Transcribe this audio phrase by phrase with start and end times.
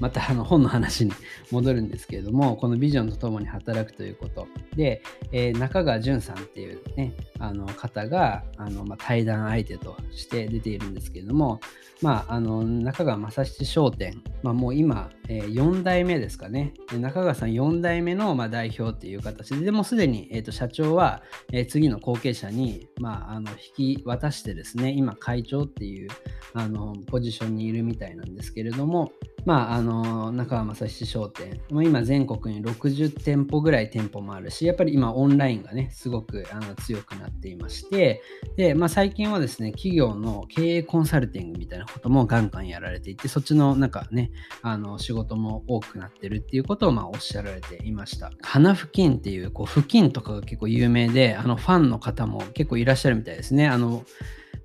[0.00, 1.12] またあの本の話に
[1.50, 4.46] 戻るんですけれども、このビジョンとともに働くということ。
[4.76, 11.60] で、えー、中川淳さんっていうね、あの方があの、まあ、対談相手として出ているんですけれども、
[12.00, 16.74] まあ、あの中川正七商店、まあ、もう今、え、4代目ですかね。
[16.98, 21.22] 中川さん4代目の、ま、代表っていう形で、でもすでに、えーと、社長は、
[21.52, 26.08] え、次の後継者に、まあ、の引き渡してですね、今会長っていう
[26.54, 29.12] あのポジションにいるみたいなんですけれども、
[29.44, 38.22] まあ、あの中川正七商店も、今全国に60店舗ぐらい店舗もあるし、やっぱり今オンラインがね、すごくあの強くなっていまして、
[38.56, 44.30] で、まあ、最近はですね、企業の経営コンサルティングみたいなこともガンガンやられていて、そっちのなんかね、
[44.62, 48.32] あの仕事も多くなってるっていうことをまあおっしゃられていました。
[48.42, 53.68] 花付近っていうこう付近とかが結構有名で、あのファンの方も結構いらっしゃるみたいですね。
[53.68, 54.04] あの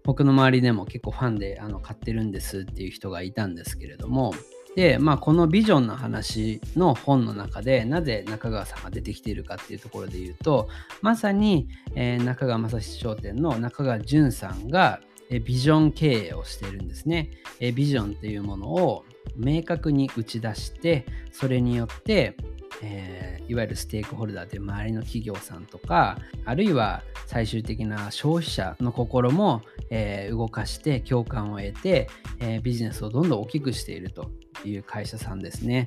[0.03, 4.33] 僕の周りでも結構ファンであの買ってるんですっていう人がいたんですけれども、
[4.75, 10.67] で、まあ、このビジョンの話の本の中でなぜ中川さんが出てきているかっていうところで言うと
[11.01, 22.35] まさに、えー、中川正史商店の中川淳さんが、えビジョン経営をしているんですね、えビジョンっていうものを明確に打ち出してそれによって
[22.81, 34.31] えー、いわゆるステークホルダーという周りの企業さんとかあるいは最終的な消費者の心も、えー、動かして共感を得て、えー、ビジネスをどんどん大きくしていると
[34.65, 35.85] いう会社さんですね。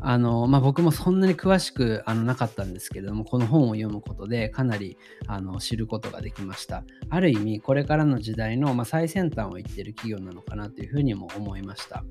[0.00, 4.96] あのまあ、僕もそんなに詳しくあのなかったんですけれどもこの本を読むことでかなり
[5.26, 12.04] あの知ることができましたある意味これからの時代の、まあ、最先端を言ってる企業なのかなというふうにも思いました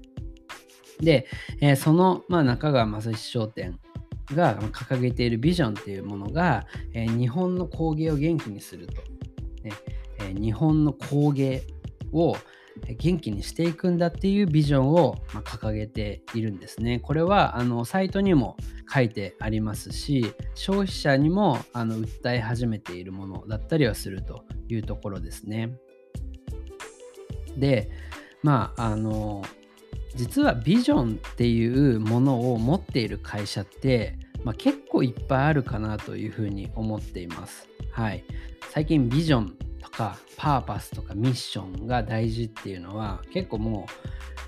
[1.02, 1.27] で、
[1.59, 3.80] えー、その、まあ、中川正史商店
[4.33, 8.94] が掲げているビジョンっていうものが、えー、日本の工芸を元気にすると、
[9.63, 9.72] ね
[10.19, 11.63] えー、日本の工芸
[12.13, 12.35] を
[12.88, 16.99] 元気にしていくんだっていうビジョンを、ま掲げているんですね。
[16.99, 18.57] これはあのサイトにも
[18.91, 25.73] 書いてありますし消費者にもあの訴え始めているものだったりはするというところですね。
[27.57, 27.89] で
[28.41, 29.44] まああの
[30.16, 37.67] 実はビジョンっていうものを持っている会社って、まあ、結構いっぱいあるかなというふうに思っています。
[37.91, 38.23] はい。
[38.69, 43.88] 最近ビジョンとかパーパスとかミッションが大事っていうのは結構も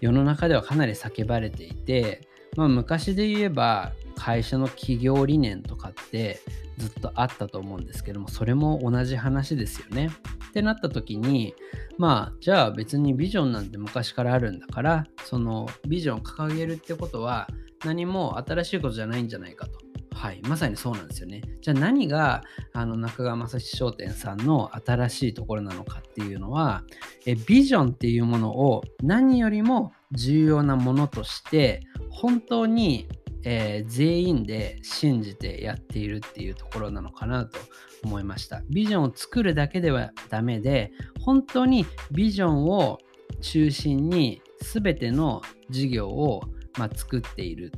[0.02, 6.40] う世の中ではかなり叫ばれていて、まあ、昔で言えば会社の企業理念とかって
[6.78, 10.10] ずっとあったと思うんですけどもそれも同じ話ですよね。
[10.54, 11.56] ってなった時に
[11.98, 17.48] まあじゃあ別にビジョンなんて昔からあるんだからそのビジョンを掲げるってことは
[17.84, 19.80] 何も新しいことじゃないんじゃないかと。
[20.14, 21.42] はい、まさにそうなんですよね。
[21.60, 26.84] じゃあ何があの中川正史商店さんの新しいところなのかっていうのは
[27.26, 33.08] えビジョンっていうものを何よりも重要なものとして本当に
[33.44, 37.60] えー、全員で信じてやっているっていうところなのかなと
[38.04, 38.62] 思いました。
[38.70, 43.00] ビジョンを作るだけではダメで、本当にビジョンを
[43.42, 46.44] 中心に全ての事業を、
[46.78, 47.72] まあ、作っている。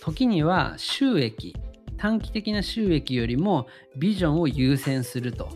[0.00, 1.56] 時には収益、
[1.96, 3.66] 短期的な収益よりも
[3.96, 5.48] ビジョンを優先すると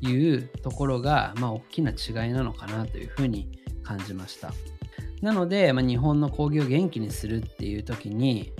[0.00, 3.48] いうところが、まあ、大きな違いなのかなというふうに
[3.82, 4.52] 感じました。
[5.22, 8.52] なので、まあ、日本の工業を元気にするっていう時に、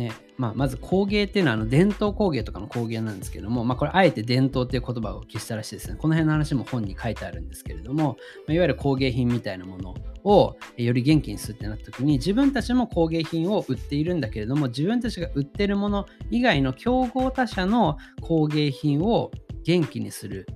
[0.00, 5.96] ねまあ、まず工芸っていうのはあの伝統工芸とかの工芸なんですけども、まあ、これあえて伝統っていう言葉を消したらしいですね。
[5.96, 8.16] この辺の話も本に書いてあるんですけれども、
[8.48, 9.94] ま、いわゆる工芸品みたいなもの
[10.24, 19.30] をより元気にするってなった時に自分たちも工芸品を売っているんだけれども自分たちが売ってるもの以外の競合他社の工芸品を
[19.64, 20.46] 元気にする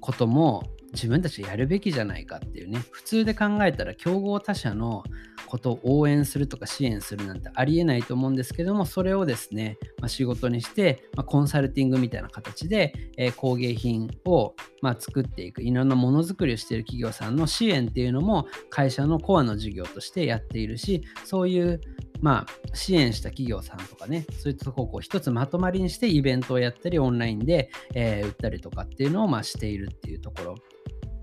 [0.00, 5.04] ことも自分たちやるべきじゃないかっていうね普通で考えたら競合他社の
[5.46, 21.80] ことを応援するとか支援するなんてありえないと思うんですけどもそれをですね、まあ、仕事にして、まあ、コンサルティングみたいな形で、えー、工芸品を、まあ、作っていくいろんなものづくりをしている企業さんの支援っていうのも会社のコアの事業としてやっているしそういう
[22.20, 30.54] まあ、支援した企業さんとかね、そういったとこをこう一つまとまりにしてイベントをやったり、オンラインで、えー、売ったりとかっていうのをまあしているっていうところ。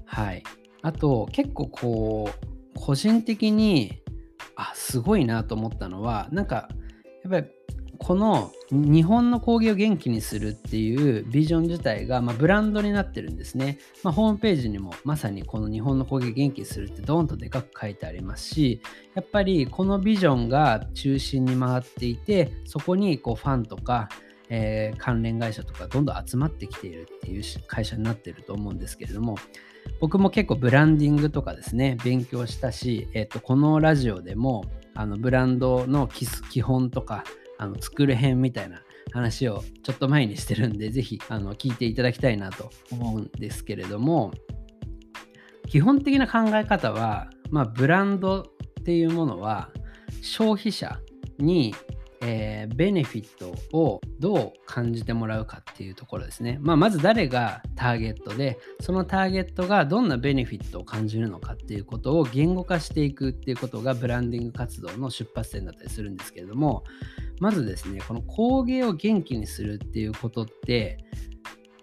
[0.05, 0.43] はい。
[0.81, 4.01] あと、結構こう、個人的に
[4.55, 6.69] あすごいなと思ったのはなんか
[7.23, 7.47] やっぱり
[7.97, 18.81] この日本の工芸を元気にするっていうビジョン自体が、まあ、ブランドになってるんですね、まあ、ホームページにもまさにこの日本の工芸元気にするってドーンとでかく書いてありますし
[19.15, 24.09] やっぱりこのビジョンが中心に回っていてそこにこうファンとか
[24.49, 29.37] えー、関連会社とかどんどん集まってきているっていう会社になってると思うんですけれども
[29.99, 37.23] 僕も結構ブランディングとかですね勉強したし、えー、とこのラジオでもあのブランドの基本とか
[37.57, 38.81] あの作る編みたいな
[39.11, 44.31] 話をちょっと前にしてるんで、ぜひあの聞いていただきたいなと思うんですけれども、
[45.69, 49.69] 基本的な考え方は、まあ、ブランドっていうものは
[50.21, 50.99] 消費者
[51.37, 51.73] に
[52.21, 56.57] えー、ベネフィットをどう感じてもらうかっていうところですね。
[56.61, 66.83] まあ、まず誰がターゲットで、そのターゲットがどんなベネフィットを感じるのかっていうことを言語化していくっていうことがブランディング活動の出発点だったりするんですけれども、
[67.39, 70.97] まずですね、この工芸を元気にするっていうことって、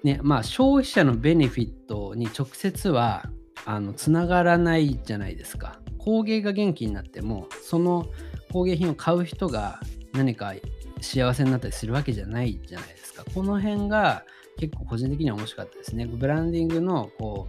[0.03, 3.31] ね、まあ消費者のベネフィットに直接は
[3.65, 5.81] あのつながらないじゃないですか。
[5.99, 8.07] 工芸が元気になっても、その
[8.53, 9.81] 工芸品を買う人が
[10.13, 10.55] 何か
[11.01, 13.25] 幸せになったりするわけじゃないじゃないですか。
[13.35, 14.25] この辺が
[14.59, 16.07] 結構個人的には面白かったですね。
[16.07, 17.49] ブランディングのこ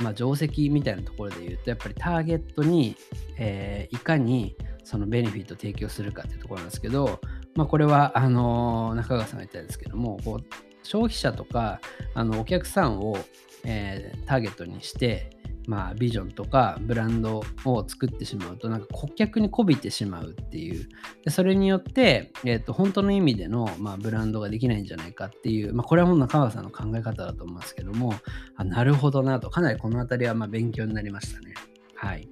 [0.00, 2.96] う、まあ、定石みたいなところで言うと、やっぱりターゲットに、
[3.38, 7.20] えー、いかにそのベネフィットを提供するかっていうところなんですけど、
[7.54, 10.44] まあ、これはあの、中川さんが言ったんですけども、こう
[10.82, 11.80] 消費者とか
[12.14, 13.16] あのお客さんを、
[13.64, 15.30] えー、ターゲットにして、
[15.70, 20.88] まあ、ビジョンとかブランドを作ってしまうとなんか顧客にこびてしまうっていう。
[21.24, 28.14] でそれによって、えーと、本当の意味での、まあ、ブランドができないんじゃないかっていう、まあ、これはもう中川さんの考え方だと思いますけども
[28.56, 29.48] あなるほどなと。
[29.48, 31.54] かなりこの辺りはま勉強になりましたね。
[31.94, 32.28] はい。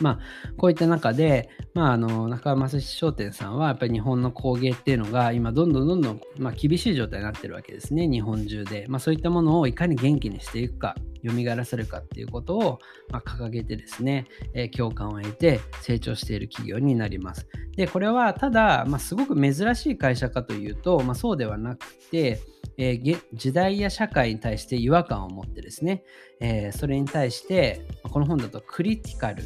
[0.00, 0.18] まあ、
[0.58, 8.06] こういった中で、まあ、あの中山正史商店さんはやっぱり日本の工芸っていうのが今どんどんどんどん、まあ、厳しい状態になってるわけですね。
[8.06, 10.94] 日本中で、まあ、そういったものをいかに元気にしていくか。
[11.24, 12.78] 蘇らせるかっていうことを、
[13.10, 17.46] ま、掲げてですね、え、共感を得て成長している企業になります。
[17.76, 22.40] でこれはただ、ま、すごく珍しい会社かというと、ま、そうではなくて
[22.80, 26.04] えー、時代や社会に対して違和感を持ってですね、
[26.40, 29.44] え、それに対してこの本だとクリティカル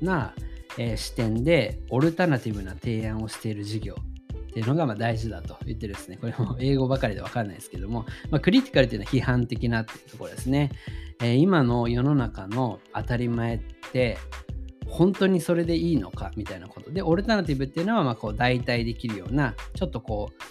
[0.00, 0.32] な、
[0.78, 3.96] え、視点でオルタナティブな提案をしている事業。
[4.56, 10.70] っていうのがま大事だと言ってですね、これも英語ばかりでわかんないですけども、まあ、クリティカルっていうのは批判的なっていうところですね。
[11.20, 13.60] えー、今の世の中の当たり前っ
[13.92, 14.16] て
[14.86, 20.42] 本当にそれでいいのかみたいなことで、オルタナティブっていうのはまこう代替できるような、ちょっとこう、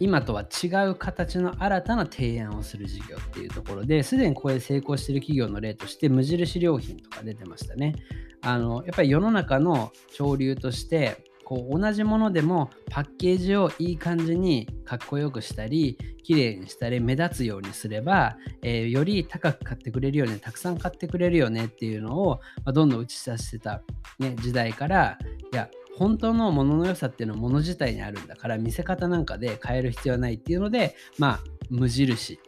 [0.00, 7.94] 今とは違う形の新たな提案をする事業っていうところですでにここで成功してる企業の例として無印良品とか出てましたね。
[8.40, 23.80] あのやっぱり世の中の潮流としてこう同じものでもパッケージをいい感じにかっこよくしたり綺麗にしたり目立つようにすれば、えー、より高く買ってくれるよねたくさん買ってくれるよねっていうのを、まあ、どんどん打ち出してた、
[24.18, 25.16] ね、時代から
[25.50, 31.40] いや本当のものの良さっていうのはもの自体にあるんだから見せ方なんかで変える必要はないっていうのでまあ
[31.70, 32.38] 無印、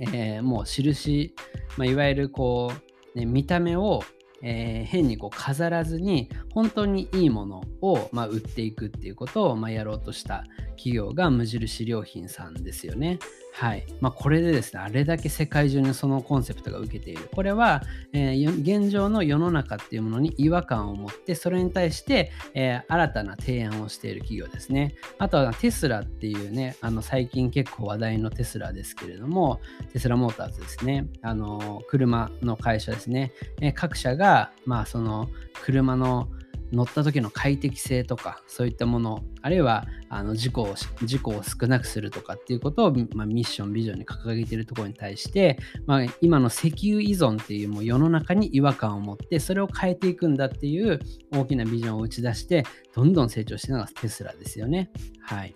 [0.00, 1.34] えー、もう印、
[1.78, 2.74] まあ、いわゆるこ
[3.14, 4.02] う、ね、見た目を
[4.42, 10.44] えー、変にこう飾らずに本当にいいものを、まあ、売っていくっていうことを、まあ、やろうとした
[10.76, 13.18] 企業が無印良品さんですよね。
[13.54, 13.84] はい。
[14.00, 17.28] まあ、これでですね、あれだけ世界中にそのコンセプトが受けている。
[17.34, 17.82] これは、
[18.12, 24.94] えー、現状の世の中っていうものに違和感を持って、それに対して、えー、新たな提案をしている企業ですね。
[25.18, 29.60] あとはテスラっていうね、あの最近結構話題のテスラですけれども、
[29.92, 31.06] テスラモーターズですね。
[31.20, 33.32] あの、車の会社ですね。
[33.60, 35.28] えー、各社が、まあ、その
[35.62, 36.28] 車の
[36.72, 40.74] 乗った時の快適性とかそういったものあるいはあの事故を
[41.04, 50.98] 事故を少なくするとかっていうことを、まあ、ミッションビジョンに掲げているところに対して、まあ、今の石油依存っていうもう世の中に違和感を持ってそれを変えていくんだっていう
[51.32, 52.64] 大きなビジョンを打ち出して
[52.94, 54.90] どんどん成長しているのがテスラですよね。
[55.20, 55.54] はい。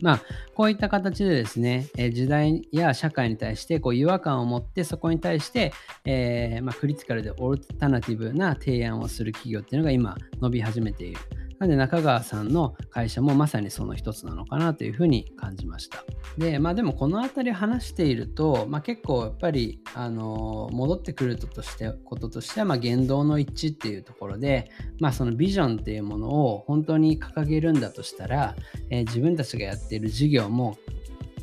[0.00, 0.22] まあ、
[0.54, 5.72] こういった形でですね、え時代や社会に対してこう違和感を持って、そこに対して、
[6.04, 11.20] えー、まあ、クリティカルでオルタナティブな提案をする企業っていうのが今伸び始めている。
[11.58, 16.04] なんで中川さんの会社もまさにその一つなのかなというふうに感じました。
[16.36, 24.70] で、まあでもこの辺り話していると、まあ、結構やっぱり、あの戻ってくるととしてこととしては、まあ、言動の一致っていうところで、
[25.00, 28.54] まあそのビジョンっていうものを本当に掲げるんだとしたら、
[28.90, 30.76] えー、自分たちがやっている事業も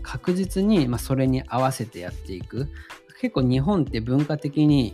[0.03, 2.67] 確実にまあそれに合わせてやっていく。
[3.20, 4.93] 結構日本って文化的に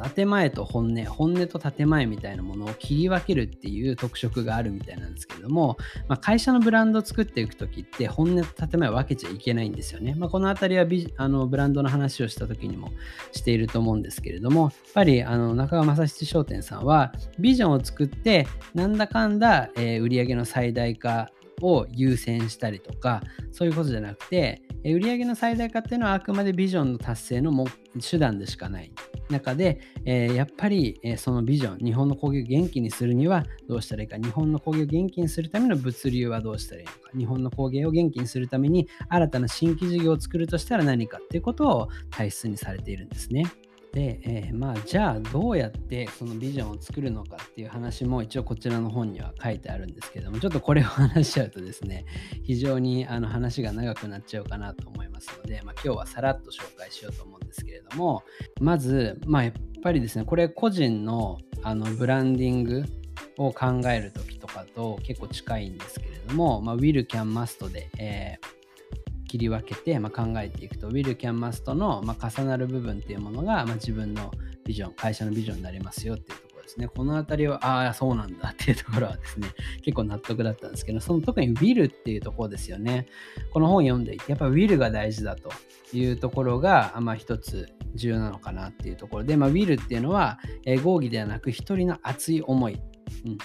[0.00, 5.76] 建前と本音、本音と建前みたいなものを切り分けるっていう特色があるみたいなんですけれども、
[6.08, 10.14] まあ、会社のブランドを作っていくときって本音と建前を分けちゃいけないんですよね。
[10.16, 12.90] まあ、このあたりはビあのブランドの話をしたときにも
[13.32, 21.30] していると思うんですけれども、やっぱりあの中川正七商店さんはビジョンを作ってなんだかんだ、えー、売上の最大化
[21.62, 23.22] を優先したりとか
[23.52, 27.66] そういうことじゃなくて売上の最大化っていうのはあくまでビジョンの達成の
[28.00, 28.92] 手段でしかない
[29.30, 43.44] 中で、えー、やっぱり、えー、そのビジョン、日本の工業を元気にするにはどうしたらいいか、日本の工業を元気にするための物流はどうしたらいいのか、日本の工芸を元気にするために新たな新規事業を作るとしたら何かっていうことを大切にされているんですね。
[43.96, 52.04] で、えー、まあじゃあどうやってそのビジョンを作るのかっていう話も一応こちらの本には書いてあるんですけどもちょっとこれを話しちゃうとですね
[52.44, 58.22] 非常にあの話が長くなっちゃうかなと思いますので、まあ、今日はさらっと紹介しようと思うんですけれども
[58.60, 62.84] まずまあやっぱりですねこれ個人のあのブランディング
[63.38, 68.55] を考える時とかと結構近いんですけれども、まあ、Will Can Must で、えー
[69.26, 74.30] 切り分けて、まあ、考えていくと Will Can Must の、まあ、重なる部分っていうものが、まあ、自分の
[74.64, 76.88] ビジョン会社のビジョンになりますよっていうところですね。
[76.88, 79.48] この辺りはああそうなんだっていうところはですね
[79.82, 83.06] 結構納得だったんですけどその特に Will っていうところですよね。
[83.52, 85.50] この本読んでいてやっぱ Will が大事だと
[85.92, 92.80] いうところが、まあ、一つ重要なのかなっていうところで、まあ、Will っていうのは、えー、合議ではなく一人の熱い思い、
[93.24, 93.36] うん、や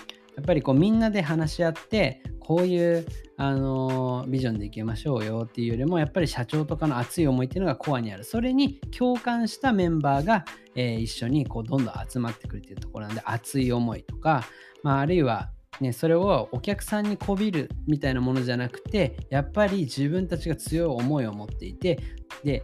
[0.42, 3.06] っぱりこうみんなで話し合ってこういう
[3.38, 8.26] あのビジョンでいきましょうよっていうよりもやっぱり社長とかの熱い思いっていうのがコアにある。
[8.26, 10.44] それに共感したメンバーが、
[10.76, 14.44] えー、一緒にこうどんどん集まってくるっていうところなんで熱い思いとか、
[14.84, 22.00] まあ、あるいはね、それをお客さんにこびるみたいなものじゃなくてやっぱり自分たちが強い思いを持っていて
[22.44, 22.64] で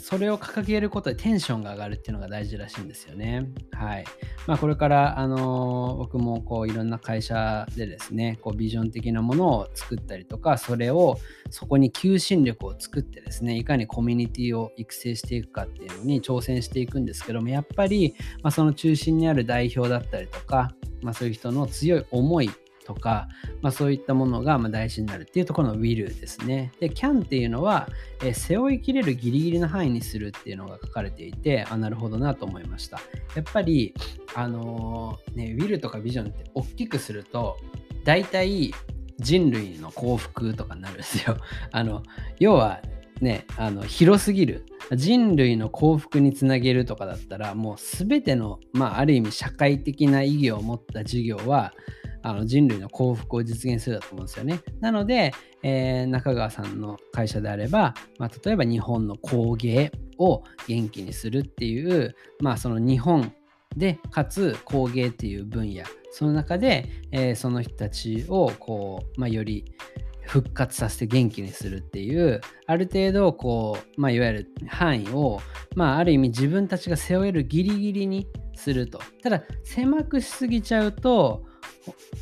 [0.00, 3.50] それを掲げることでテンションが上がるっていうのが大事らしいんですよね。
[3.72, 4.04] はい。
[4.46, 11.18] まあ、これから、あの、僕もこういろんな会社でですね、こうビジョン的なものを作ったりとか、それを
[11.50, 22.50] そこに求心力を作ってですね、いかにコミュニティを育成していくかっていうのに挑戦していくんですけども、やっぱり、まあ、その中心にある代表だったりとか、まあ、そういう人の強い思い
[22.90, 23.28] とか、
[23.62, 26.72] まあ、そういったものがま大事になるっていうところの will ですね。
[26.80, 27.88] で、can っていうのは、
[28.24, 33.00] え背負いきれるギリギリの範囲にするっていうのが書かれていて、あ、なるほどなと思いました。
[33.36, 33.94] やっぱり、
[34.34, 37.56] あのー、ね、will とかビジョンって大きくすると、
[38.04, 38.74] 大体
[39.18, 41.36] 人類の幸福とかになるんですよ。
[41.70, 42.02] あの、
[42.40, 42.82] 要は、
[43.20, 51.74] ね、あの広すぎる人類の幸福につなげるとかだったらもう全ての、まあ、ある意味社会的な意義を持った事業は
[52.22, 54.60] あの人類の幸福を実現するだと思うんですよね。
[54.80, 63.32] なので、えー、中川さんの会社であれば、まあ、例えば日本の工芸を元気にするっていう、まあ、その日本
[63.76, 69.64] でかつ工芸っていう分野その中で、えー、その人たちをこう、まあ、より
[70.22, 75.40] 復活させて元気にするっていうある程度こう、まあ、いわゆる範囲を、
[75.74, 81.44] まあ、ある意味自分たちが背負えるギリギリにするとただ狭くしすぎちゃうと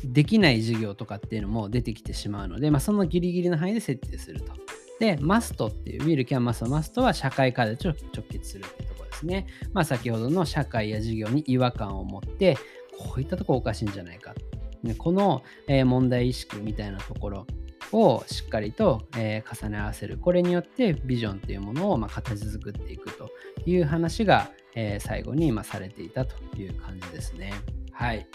[0.03, 4.53] できない授業とかっていうのも出てきてしまうので、まあ、そのギリギリの範囲で設定すると。
[4.99, 7.95] で、マストっていう、ウィル・キャンマスト、マストは社会課題と直
[8.29, 9.47] 結するっていうところですね。
[9.73, 12.57] まあ、先ほどの社会や事業に違和感を持って、
[12.97, 14.35] こういったとこおかしいんじゃないか。
[14.83, 17.47] ね、この、えー、問題意識みたいなところ
[17.91, 20.17] をしっかりと、えー、重ね合わせる。
[20.17, 23.29] これによってビジョンっていうものを、まあ、形作っていくと
[23.65, 27.53] いう話が、えー、最後に、まあ、されていたという感じですね。
[27.91, 28.27] はい。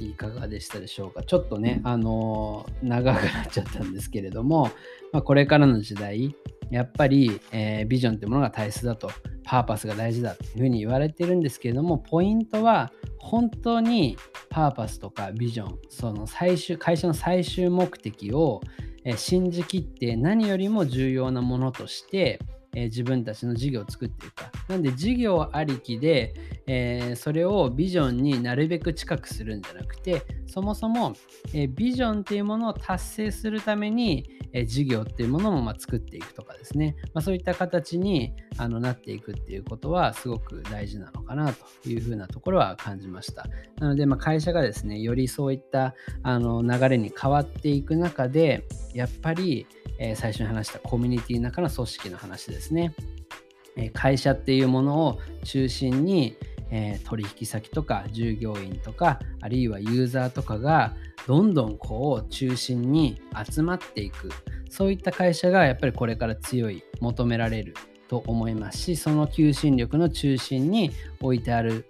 [0.00, 1.22] いかがでしたでしょうか？
[1.22, 4.70] ちょっとね、あのー、長くなっちゃったんですけれども、
[5.12, 6.34] まあ、これからの時代、
[6.70, 9.10] やっぱり、えー、ビジョンってものが大切だと、
[9.44, 14.16] パーパスが大事だというふうに言われてるんですけれども、ポイントは本当に
[14.48, 18.62] パーパスとかビジョン、その最終、会社の最終目的を、
[19.04, 22.40] えー、信じきって何よりも重要なものとして、
[22.74, 24.50] え自分たちの事業を作っていくか。
[24.68, 26.34] なんで事業ありきで、
[26.66, 31.14] えー、それをビジョンになるべく近くするんじゃなくて、そもそも、
[31.52, 43.46] えー、ビジョンっていうものを達成するために、えー、事業っていうものもま作っていくとかですね、まあ、そういった形にあのなっていくっていうことはすごく大事なのかなというふうなところは感じました。
[43.78, 48.64] なので、ま、会社がですね、よりそういったあの流れに変わっていく中で、
[48.94, 49.66] やっぱり、
[49.98, 52.94] え、最初に話したコミュニティの中の組織の話ですね。
[53.76, 56.36] え、会社っていうものを中心に、
[56.70, 60.94] え、取引先とか従業員とかあるいはユーザーとかが
[61.26, 64.30] どんどんこう中心に集まっていく
[64.68, 67.74] そういった会社がやっぱりこれから強い求められる
[68.08, 70.90] と思いますしその求心力の中心に
[71.20, 71.86] 置いてある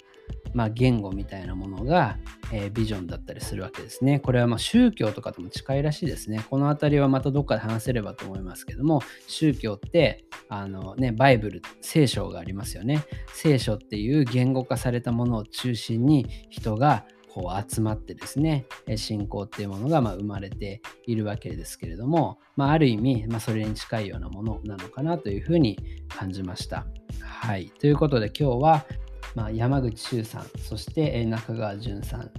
[0.55, 2.17] まあ、言語みたいなものが、
[2.53, 4.21] えー、ビジョンだったりするわけですね。
[4.21, 6.45] これはま宗教とかとも近いらしいですね。
[6.49, 13.05] この辺りはまたどっかで話せればと思いますけども、宗教ってあの、ね、バイブル、聖書がありますよね。
[13.33, 25.77] 聖書っていう言語化されたものを中心に人がこう集まってですね、信仰っていうものがま生まれているわけですけれども、まあ、ある意味、まあ、それに近いようなものなのかなというふうに
[26.09, 26.87] 感じました。
[27.21, 27.73] はい。
[27.81, 28.87] ということで今日は
[29.35, 32.31] まあ、山口周さん、そして中川淳さん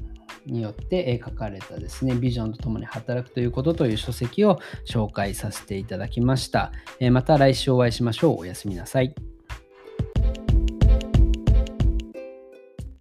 [0.45, 6.71] によって書かれたですね、ビジョンとともに働くということという書籍を紹介させていただきました。
[7.11, 8.39] また来週お会いしましょう。
[8.39, 9.13] おやすみなさい。